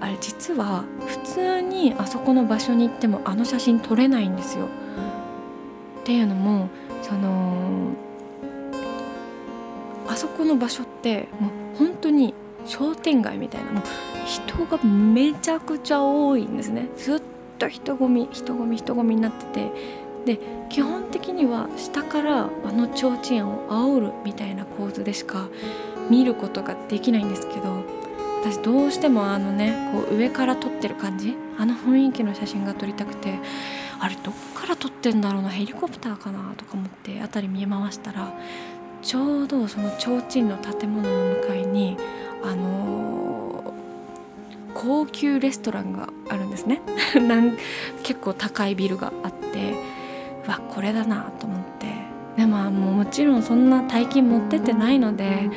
[0.00, 4.66] あれ実は普通にあそこの場所に行ってもあの写真撮れないんですよ。
[4.66, 4.68] っ
[6.04, 6.68] ていうのも
[7.02, 7.90] その
[10.08, 12.34] あそこの場所ってもう本当に
[12.66, 13.72] 商店街みたいな。
[13.72, 13.82] もう
[14.24, 16.88] 人がめちゃくちゃ多いんですね。
[16.96, 17.22] ずっ
[17.58, 20.06] と人混み人混み人混みになってて。
[20.26, 25.48] で基本的には下からあの提灯を煽るみたいな構図でしか
[26.10, 27.84] 見ることができないんですけど
[28.42, 33.38] 私どうしてもあのねこう上から撮ってる感じあの雰囲気の写真が撮りたくて
[33.98, 38.32] あれどっから撮ってんだろうなヘリコプターかなとか思って辺り見回したら
[39.00, 41.96] ちょうどその提灯の建物の向かいに
[42.42, 46.80] あのー、高級レストランがあるんですね。
[47.20, 47.56] なん
[48.02, 49.74] 結構高いビルがあって
[50.46, 51.66] うわこれだなと思って。
[52.36, 55.48] でももうもちろんそんな大金持ってってないので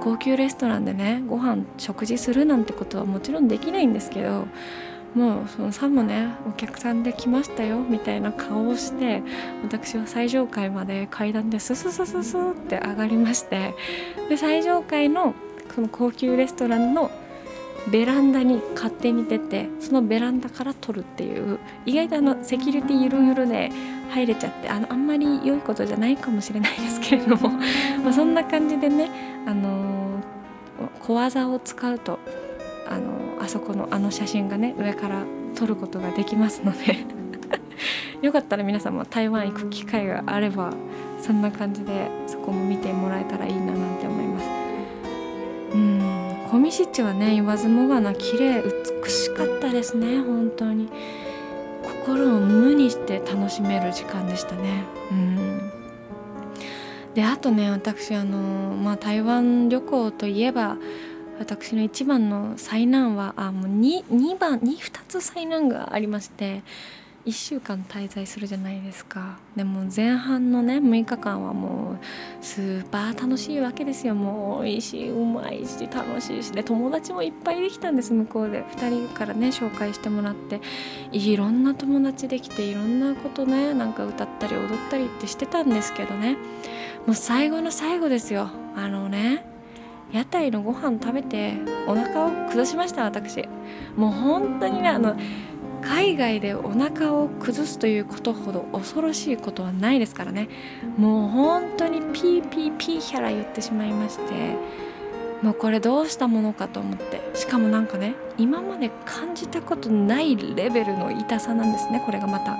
[0.00, 4.46] 高級レストランでねご飯食事するなんてことはもちろんできないんですけど
[5.14, 9.22] もうそのさもねお客さんで来ましたよみたいな顔をして
[9.64, 13.74] 私は最上階まで階段でスススススって上がりまして
[14.28, 15.34] で最上階の
[15.74, 17.10] その高級レストランの
[17.90, 23.70] ベランダに勝手に出てそのベランダから撮るっていう意外とあのセキュリティゆるゆるで
[24.10, 27.50] 入れちゃってあのあんまり良いことじゃないかもしれないですけれども
[28.04, 29.10] まあそんな感じでね、
[29.46, 32.18] あのー、小技を使うと、
[32.88, 35.22] あのー、あそこのあの写真がね上から
[35.54, 37.06] 撮ることができますので
[38.22, 40.72] よかったら皆さんも台湾行く機会があれば
[41.20, 44.17] そんな感じでそこも見てもらえたらいいななんて思います。
[45.72, 46.48] うん。
[46.50, 50.88] 小見湿地はね言わずもがな綺麗美しかったですね本当に。
[51.82, 54.84] 心を無にして楽しめる時間でしたね。
[55.10, 55.72] うん。
[57.14, 58.38] であとね私あの
[58.76, 60.76] まあ台湾旅行といえば
[61.38, 66.62] 私の一番の災難はあもう 2, 2番 2, 2つ災難がありまして
[67.28, 69.38] 1週間滞在するじゃないですか。
[69.54, 71.98] でも前半のね6日間はもう
[72.40, 74.14] スーパー楽しいわけですよ。
[74.14, 76.52] もう美味しいうまいし楽しいし。
[76.52, 78.64] で友達もいっぱいできたんです向こうで。
[78.64, 80.62] 2人からね紹介してもらって。
[81.12, 86.38] いろんな友達できていろんなことねなんか歌ったり踊ったりってしてたんですけどね。
[87.06, 88.48] もう最後の最後ですよ。
[88.74, 89.44] あのね
[90.12, 91.52] 屋台のご飯食べて
[91.86, 93.46] お腹を崩しました私。
[93.96, 95.14] もう本当にねあの
[95.82, 100.48] 海外でお腹を崩すということほど恐ろしいことはないですからね。
[100.96, 104.24] もう本当にピーピーピーヒャラ言ってしまいまして。
[105.42, 107.20] もうこれどうしたものかと思って。
[107.34, 112.56] しかもなんかね今まで感じたことないレベルの痛さなんですねこれがまた。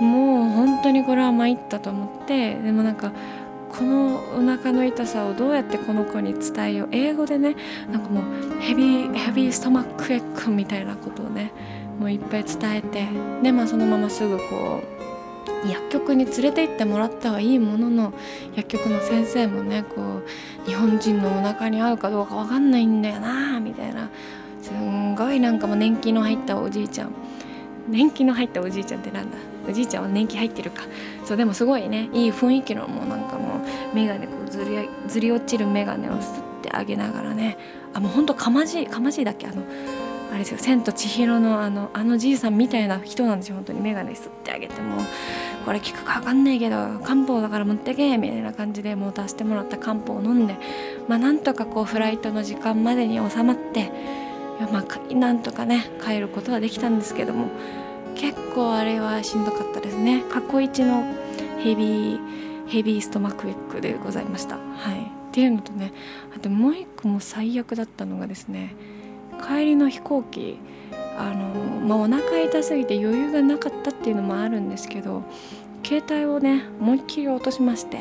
[0.00, 2.54] もう本当にこれは参ったと思って。
[2.54, 3.12] でもなんか
[3.70, 6.88] このお腹の痛さをどうやってこの子に伝えよう。
[6.92, 7.56] 英語でね
[7.90, 11.52] なんかもうヘビーヘビーストマックエッグみたいなことをね
[12.00, 13.06] もういっぱい伝えて
[13.42, 14.82] でまあそのまますぐこ
[15.64, 18.14] う薬局に連れて行ってもらったはいいものの
[18.56, 20.22] 薬局の先生もねこ
[20.64, 24.08] う日本人のお腹に合うかどうか分かんないんだよなみたいな。
[24.62, 27.10] すんごいなんかもう年季の入ったおじいちゃん。
[27.88, 29.36] 年季の入ったおじいちゃんってなんだ？
[29.68, 30.82] おじいちゃんは年季入ってるか。
[31.24, 32.08] そうでもすごいね。
[32.14, 37.58] いい雰囲気のもうなんかもう眼鏡こうずりずり落ちる眼鏡をすってあげながらね。
[37.92, 39.46] あもうほんとかまじいかまじいだっけ？
[39.46, 39.62] あの
[40.30, 45.02] あれですよ「千と千尋の」あのあのじいさんみたいな人なんですよ本当に眼鏡すってあげても。
[45.64, 50.56] これ効くか分かんないけど漢方だから持ってけみたいな感じでもう出してもらった漢方を飲んで
[51.06, 53.92] まあなんとかこうフライトの時間までに収まって
[54.72, 57.48] まあなんとかね帰ることはできたんですけども
[58.14, 60.24] 結構あれはしんどかったですね。
[60.30, 61.04] 過去一の
[61.58, 62.20] ヘビー
[62.66, 64.56] ヘビーストマックエッグでございました。
[64.56, 64.60] は
[64.94, 65.00] い。
[65.02, 65.92] っていうのとね
[66.34, 68.74] あともう一個も最悪だったのがですね
[69.40, 70.58] 帰りの飛行機
[71.16, 71.48] あの、
[71.80, 75.22] まあ、お腹痛すぎて余裕がなかったっていうのもあるんですけど
[75.84, 77.98] 携帯をね思いっきり落としまして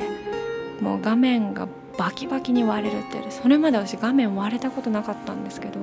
[0.81, 1.67] もう画面が
[1.97, 5.79] バキバキに割れるってそれまで私画面割れたことなかったんですけど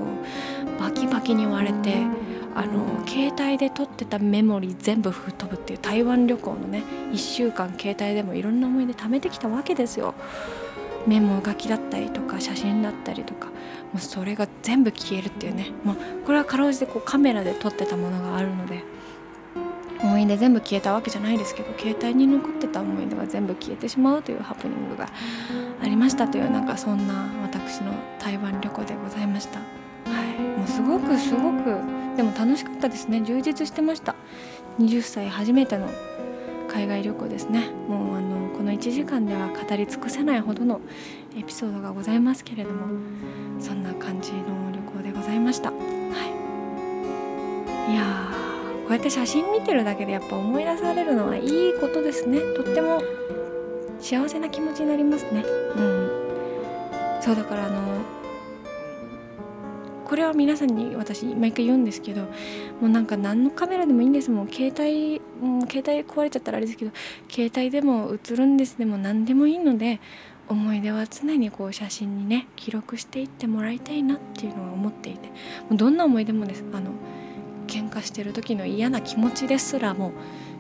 [0.80, 2.06] バキバキに割れて
[2.54, 6.82] あの携帯で撮ってたメモリー全部吹っ飛ぶっていう台湾旅行のね
[7.12, 10.14] 1週間携帯でもいろんな思い出貯めてきたわけですよ。
[11.06, 13.48] メモ書きだったりとか写真だったりとか。
[13.92, 18.84] もうそれが全部消えるっていうね、まあ、これはかろうじてこうカメラで撮ってたものがあるので。
[20.02, 25.08] 思い出全部消えたわけじゃないですけど携帯に残ってた思い出が全部消えてしまうというハプニングが
[25.82, 29.58] ありましたというなんかそんな私の台湾旅行でございました。
[29.58, 29.64] は
[30.22, 31.96] い、もうすごくすごく。
[32.16, 33.20] でも楽しかったですね。
[33.22, 34.14] 充実してました。
[34.78, 35.88] 20歳初めての
[36.68, 37.70] 海外旅行ですね。
[37.88, 40.80] もうあのこの1時間では語り尽くせないほどの
[41.36, 42.86] エピソードがございますけれども
[43.60, 45.70] そんな感じの旅行でございました。
[45.70, 45.76] は
[47.88, 47.92] い。
[47.92, 48.02] いや
[48.84, 52.40] こうやって写真見てるだけでやっぱ思い出されるのはいいことですね。
[52.54, 53.02] とっても
[54.00, 55.44] 幸せな気持ちになりますね。
[55.76, 56.10] うん。
[57.20, 58.04] そうだからあの
[60.04, 62.28] これは皆さんに私毎回言うんですけども
[62.82, 64.30] うなんか何のカメラでもいいんです。
[64.30, 66.92] もん携帯もう携帯壊れちゃったらあれですけど
[67.28, 68.78] 携帯でも映るんです。
[68.78, 70.00] でも何でもいいので
[70.48, 75.30] 思い出は常にこう写真にね記録していってもらいたいなっていうのは思っていて
[75.70, 76.92] どんな思い出もですあの
[77.66, 80.12] 喧嘩してる時の嫌な気持ちですらも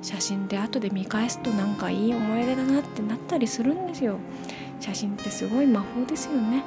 [0.02, 4.18] 写真で後で見返すとなんかいい思い出だなってなったりするんですよ。
[4.80, 6.62] 写真ってすごい魔法ですよね。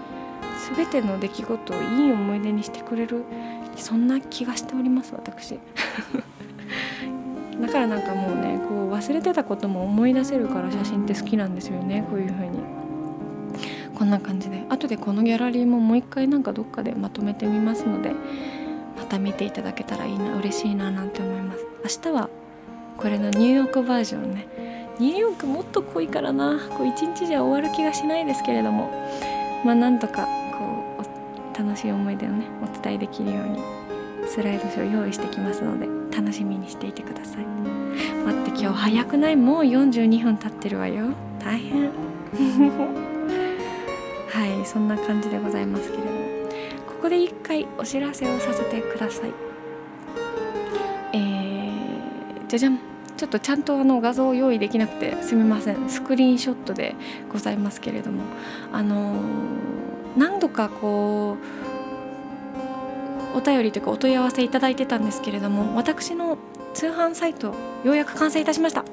[0.75, 3.23] 全ての出来事をいい思い出にしてくれる
[3.75, 5.59] そんな気がしております私。
[7.61, 12.59] だからなんかもうねこう忘れてたことも思い出せるから写真って好きなんですよねこういう風に。
[13.99, 14.63] こんな感じで。
[14.69, 18.13] 後でこのギャラリーももう一回なんかどっかでまとめてみますので
[18.97, 22.05] また見ていただけたらいいな嬉しいななんて思います。
[22.05, 22.29] 明日は
[22.97, 24.47] これのニューヨークバージョンね。
[24.99, 26.57] ニューヨークもっと濃いからな。
[26.77, 28.89] こう一日じゃ終わる気がしないですけれども。
[29.65, 30.25] まあなんとか
[30.57, 31.03] こ
[31.53, 33.59] う楽しい思い出をねお伝えできるように
[34.25, 37.45] スライドショー用意してきますので楽しみにしていてください。
[38.25, 39.35] 待って今日早くない？
[39.35, 41.07] もう42分経ってるわよ。
[41.43, 43.08] 大変。
[44.29, 46.19] はいそんな感じでございますけれども。
[46.87, 49.31] ここで一回お知らせをさせてください。
[51.13, 52.79] えー、じゃじゃん。
[53.17, 55.89] ちょっとちゃんとあの画像を用意できなくてすみません。
[55.89, 56.95] スクリーンショットで
[57.31, 58.23] ございますけれども。
[58.71, 59.19] あのー
[60.17, 61.37] 何度かこ
[63.33, 66.37] うお便りというかお問い合わせいただいてたんですけれども私の
[66.73, 67.53] 通販サイト
[67.83, 68.83] ようやく完成いたしました。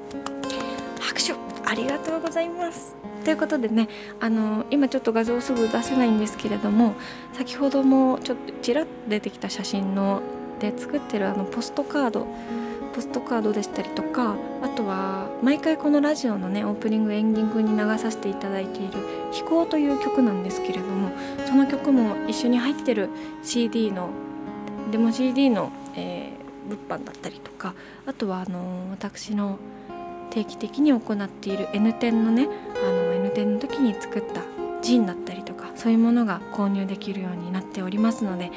[0.99, 1.33] 拍手。
[1.65, 2.95] ありがとうございます。
[3.23, 3.87] ということでね
[4.19, 6.95] あの今ちょっと画像すぐ出せないんですけれども
[7.33, 10.21] 先ほどもちょっとちらっと出てきた写真の
[10.59, 12.27] で作ってるあのポストカード
[12.93, 18.93] ポストカードでしたりとかあとは毎回このラジオのねオープニングエンディングに流させていただいている
[19.31, 21.11] 「飛行」という曲なんですけれども
[21.45, 23.09] その曲も一緒に入ってる
[23.43, 24.09] CD の
[24.91, 27.75] デモ CD の、えー、物販だったりとか
[28.07, 29.59] あとはあの私の
[30.31, 32.47] 定期的に行っている N 展のね
[32.83, 33.06] あの
[33.37, 34.41] N 展の時に作った
[34.81, 38.51] ジンだったりとかそういうものが購入できるようになっておりますので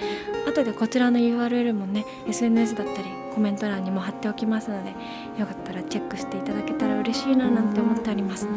[0.46, 4.90] 後でこちらの URL もね SNS だったりコメント欄にも貼っておきますので
[5.38, 8.48] よかったらチェックしていただけたら嬉しいななんて思っております。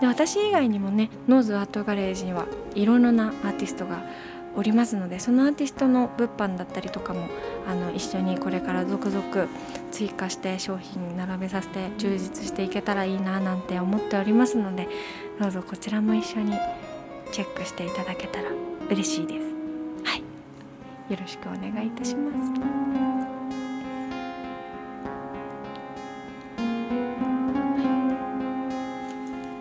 [0.00, 4.04] で私以外にもねノーズアートガレージにはいろいろなアーティストが
[4.54, 7.26] おりますのでそのアーティストの物販だったりとかも
[7.66, 9.48] あの一緒にこれから続々
[9.90, 14.88] 追加して商品並べさせて充実していけたらいいななんて思っておりますので
[15.40, 16.52] どうぞこちらも一緒に
[17.32, 18.50] チェックしていただけたら
[18.90, 19.46] 嬉しいです。
[20.04, 20.22] はい。
[21.12, 22.88] よろしくお願いいたします。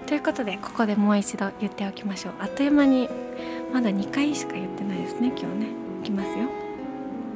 [0.07, 2.33] ということでここでもう一度言っておきましょう。
[2.39, 3.09] あっという間に
[3.73, 5.67] まだ2回しか言ってないですね今日ね。
[6.01, 6.47] いきますよ。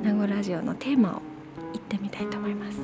[0.02, 1.31] 名護ラジオのテーマを
[1.74, 2.80] 言ってみたいと思います。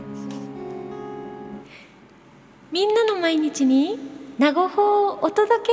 [2.72, 3.98] みんなの毎日に
[4.38, 5.72] 名護法をお届け。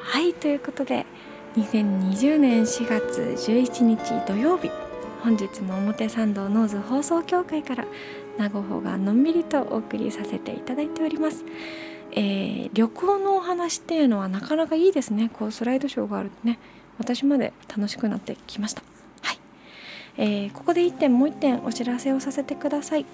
[0.00, 1.06] はいということで
[1.56, 4.70] 2020年4月11日土曜日
[5.22, 7.86] 本日も表参道ノーズ放送協会から
[8.38, 11.44] 名護法がのんびりとお送りさせていただいております。
[12.12, 15.30] えー、旅行のお話っていうのはなかなかいいですね。
[15.32, 16.58] こうスライドショーがあるとね
[16.98, 18.82] 私まで楽しくなってきました、
[20.16, 23.06] えー、ここで1点もう1点お知らせをさせてください、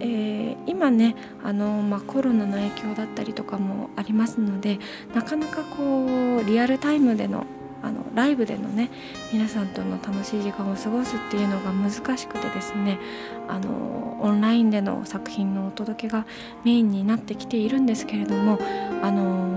[0.00, 1.14] えー、今ね
[1.44, 4.78] あの、まあ、コロナの影響だったりとかもありますので
[5.14, 6.06] なかなかこ
[6.42, 7.46] うリアルタイムでの
[7.84, 8.90] あのライブでのね
[9.32, 13.00] 皆さんとの楽しい時間を過ごすっていうのが難しくてですね
[13.48, 16.24] あのオンラインでの作品のお届けが
[16.64, 18.60] メインになってきているんですけれども
[19.02, 19.52] あの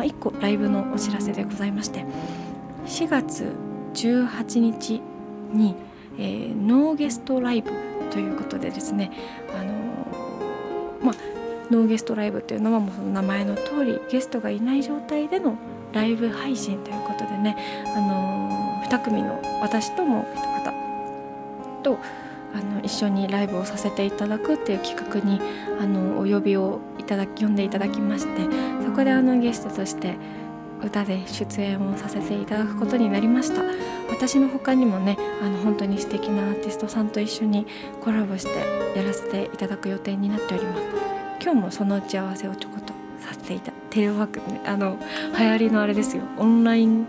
[0.00, 2.06] まあ、1個ライブのお知らせでございまして
[2.86, 3.52] 4月
[3.92, 5.02] 18日
[5.52, 5.74] に、
[6.20, 7.70] えー、ノーゲストライブ
[8.10, 9.10] ということでですね
[9.52, 9.72] あの
[11.02, 11.14] まあ
[11.70, 15.56] ノーゲストライブっていうのはもうその名前の通りゲストがいない状態での
[15.92, 17.56] ライブ配信ということでね、
[17.96, 20.72] あのー、2組の私ともう一方
[21.82, 21.98] と
[22.52, 25.40] あの一緒にライブをさせていただくっていう企画に
[25.80, 28.42] あのお呼びをいただき呼んでいただきまして
[28.84, 30.16] そこであのゲストとして
[30.84, 33.62] 歌で出演をさせていただくことになりました。
[34.08, 37.66] 私の他にもねあの本当に素敵なアーティストさんと一緒に
[38.02, 38.50] コラボして
[38.98, 40.82] やらせていただく予定になっております。
[41.42, 44.98] 今日もその打ち合わせをちょこっとさせていたテレワークねあの
[45.38, 46.22] 流行りのあれですよ。
[46.38, 47.06] オンライン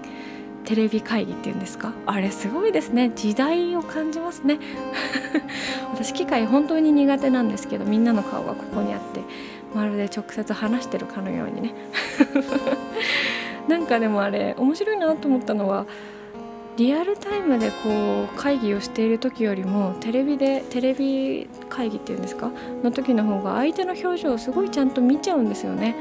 [0.63, 1.91] テレビ会議っていうんですか？
[2.05, 3.11] あれすごいですね。
[3.15, 4.59] 時代を感じますね。
[5.91, 9.21] 私機械本当に苦手なんですけどみんなの顔がここにあって
[9.75, 11.73] まるで直接話してるかのようにね。
[13.67, 15.85] なんかでもあれ面白いなと思ったのは
[16.77, 22.51] リアルタイムでこう会議をしている時よりもテレビでテレビ会議っていうんですか
[22.81, 25.95] の時の方が相手の表情をすごいちゃんと見ちゃうんですよね。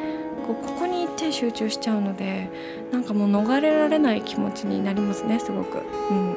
[0.47, 2.51] こうここに手集中しちゃうので
[2.93, 6.37] なんかもう逃れられない気持ちになりますねすごく、うん、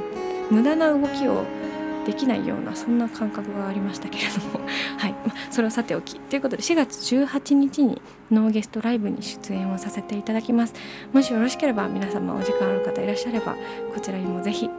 [0.52, 1.46] 無駄な動きを
[2.06, 4.66] できないようなそんな感覚がありましたけれども。
[4.98, 6.20] はい、まそれはさておき。
[6.20, 8.02] ということで4月18日に
[8.32, 10.74] ノーゲストライブに出演をさせていただきます。
[11.14, 13.56] もしよろしければ皆様お時間ある方いらっしゃれば
[13.94, 14.70] こちらにもぜひ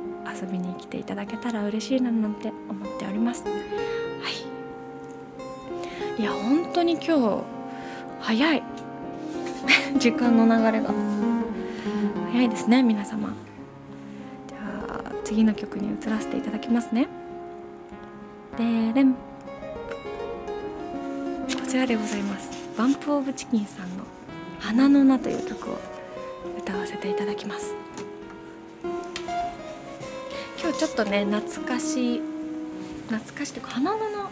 [0.41, 3.45] 遊びに来ていただけたら嬉しいななんて思っております。
[3.45, 3.51] は
[6.19, 6.21] い。
[6.21, 7.43] いや本当に今日
[8.21, 8.63] 早い。
[9.99, 10.91] 時間の流れが。
[12.33, 13.44] 早いですね皆様。
[15.25, 17.09] 次の曲に移らせていただきますね。
[18.59, 19.15] でれん。
[19.15, 19.19] こ
[21.67, 22.51] ちらでございます。
[22.77, 24.05] バンプ・オブ・チキンさんの
[24.61, 25.79] 「花の名」という曲を
[26.59, 27.75] 歌わせていただきます。
[30.63, 32.23] 今日ちょっとね懐かしい
[33.09, 34.31] 懐かしいというか花の名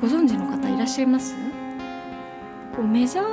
[0.00, 1.34] ご存知の方いらっしゃいます？
[2.74, 3.24] こうメジャー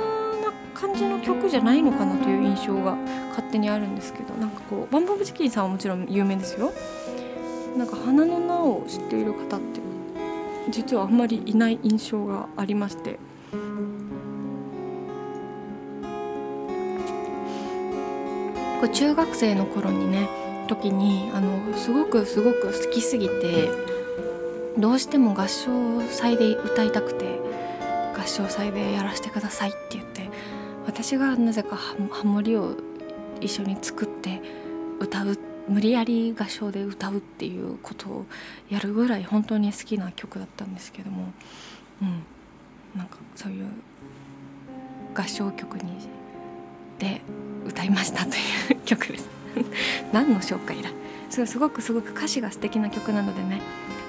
[0.42, 2.96] な感じの曲じゃないのかなという印象が。
[3.34, 6.72] 勝手にあるんですけどなんかこうバンバンブチキンさんはもちろん有名ですよ。
[7.76, 9.80] なんか花の名を知っている方って
[10.70, 13.18] 実はあんまりいない印象がありまして。
[18.80, 20.28] こ中学生の頃にね
[20.68, 23.70] 時にあのすごくすごく好きすぎて
[24.78, 27.40] どうしても合唱祭で歌いたくて
[28.16, 30.28] 合唱祭でやらせてくださいって言って
[30.86, 32.76] 私がなぜかハモリを
[33.44, 34.40] 一緒に作って
[35.00, 35.38] 歌う
[35.68, 38.26] 無理やり合唱で歌うっていうことを
[38.70, 41.32] やるぐらい本当に好きな曲だったんですけども、
[42.02, 42.22] うん、
[42.96, 43.66] なんかそういう
[45.14, 46.08] 合唱曲に
[46.98, 47.22] で
[47.66, 49.28] 歌いましたという曲です。
[50.12, 50.90] 何の紹介だ。
[51.30, 53.60] すごくすごく歌詞が素敵な曲なのでね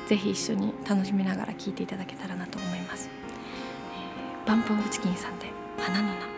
[0.08, 3.10] 是非一緒に楽しみながら聴いていただけたらなと思います、
[4.44, 5.48] えー、バンプオブチキンさんで
[5.80, 6.35] 花の名。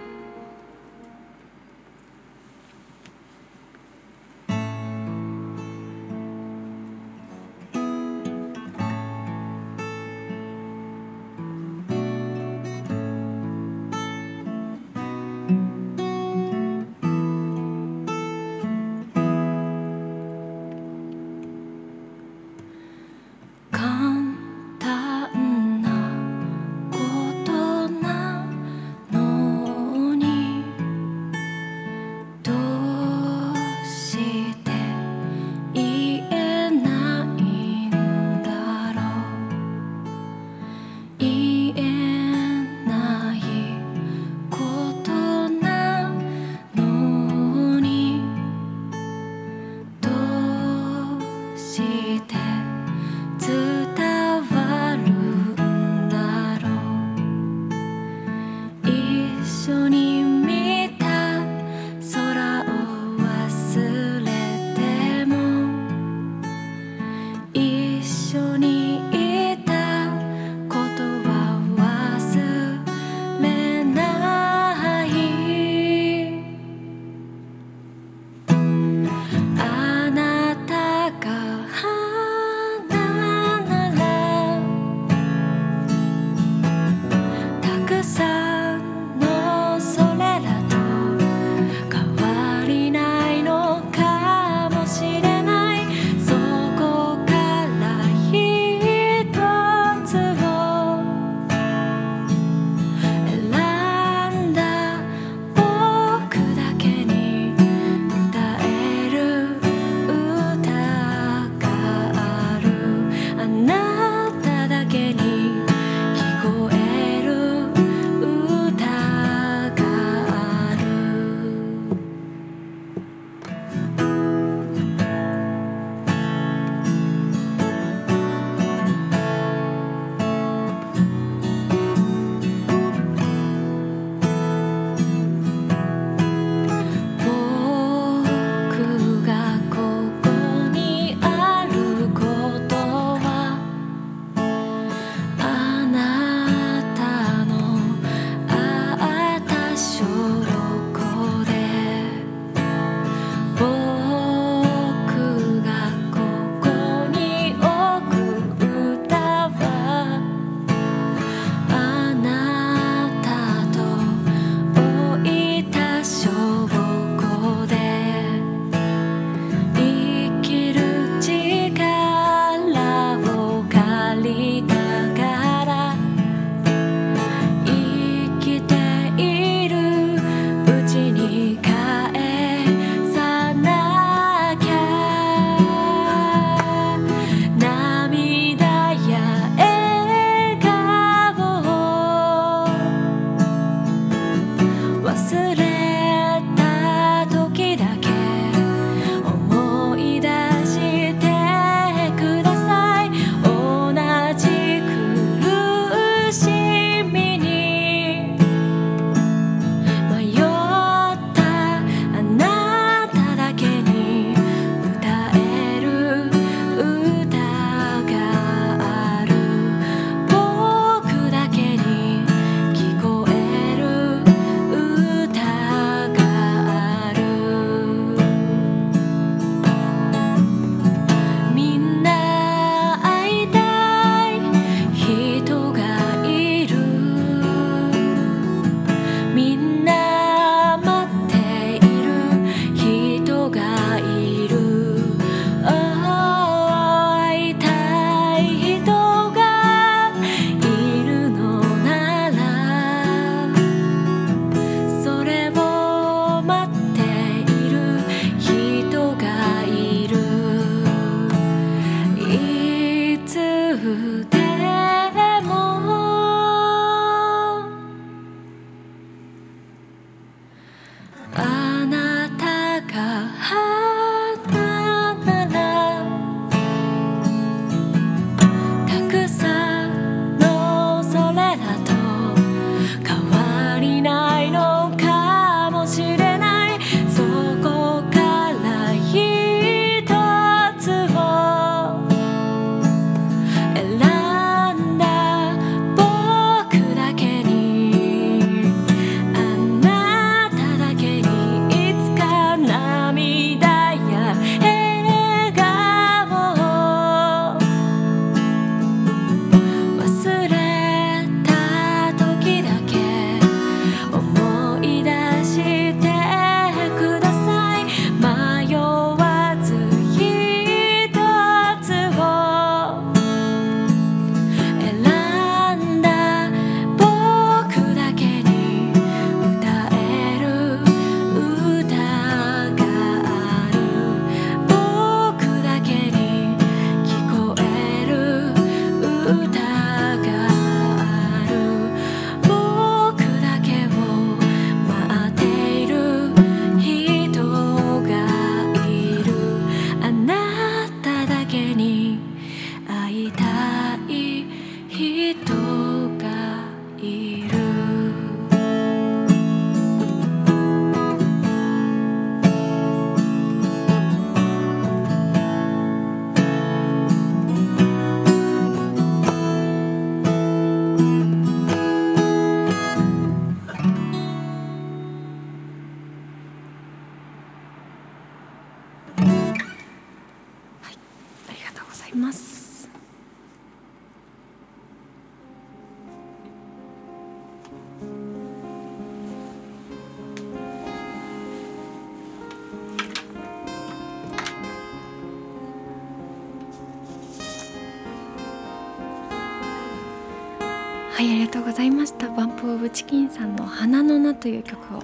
[401.78, 402.28] ざいました。
[402.30, 405.04] バンプオブチキンさんの花の名という曲を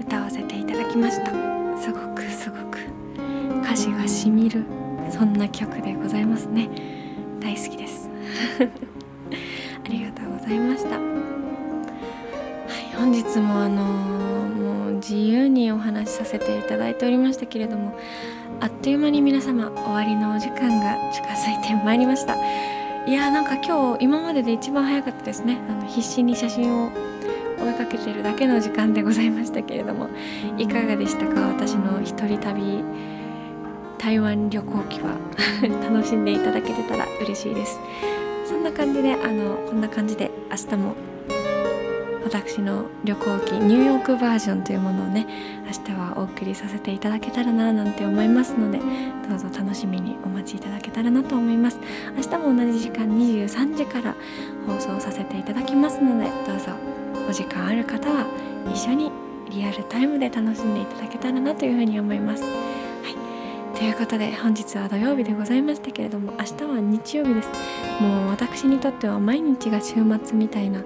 [0.00, 1.30] 歌わせていただきました。
[1.80, 2.80] すごくすごく。
[3.62, 4.64] 歌詞がしみる。
[5.08, 6.68] そんな曲でございますね。
[7.38, 8.10] 大好きです。
[9.86, 10.96] ありがとうございました。
[10.96, 11.04] はい
[12.96, 17.96] 本日もあのー、もう自由にお話しさせていただいておりましたけれども
[18.58, 22.36] あっという間に皆様終わりのお時間が近づいてまいりました。
[23.06, 25.58] いやーなんか今日今までで一番早かったですね。
[25.68, 26.90] あの必死に写真を
[27.58, 30.08] 追いかけてるだけの時間でございましたけれども
[30.58, 31.40] いかがでしたか？
[31.48, 32.82] 私の一人旅
[33.98, 35.16] 台湾旅行記は。
[35.82, 37.78] 楽しんでいただけてたら嬉しいです。
[38.46, 40.94] そんな感じであのこんな感じで明日も
[42.24, 45.26] 私の旅行記ニューヨークバージョンというものをね
[45.66, 48.78] 明日はお送りさせていただけたらななんて思いますので
[49.28, 51.78] どうぞ楽しみにお待ちいただけたらなと思います。
[52.16, 54.14] 明日も同じ時間23時から
[54.66, 56.72] 放送させていただきますのでどうぞ
[57.28, 58.26] お時間ある方は
[58.72, 59.12] 一緒に
[59.50, 62.44] リアルタイムで楽しんでいただけたらなというふうに思います。
[63.74, 67.48] ということで本日は土曜日でございましたけれども明日は日曜日です。
[68.00, 69.94] もう私にとっては毎日が週
[70.24, 70.82] 末みたいな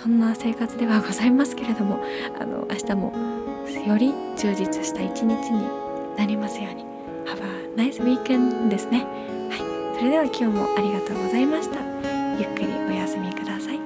[0.00, 1.98] そんな生活ではございますけれども
[2.38, 3.12] あの明日も
[3.86, 5.66] より充実した一日に
[6.16, 6.84] なりますように。
[7.26, 9.04] Have a nice weekend ですね。
[9.48, 9.98] はい。
[9.98, 11.78] それでは今日もありがとうございました。
[12.38, 13.81] ゆっくりお休みください。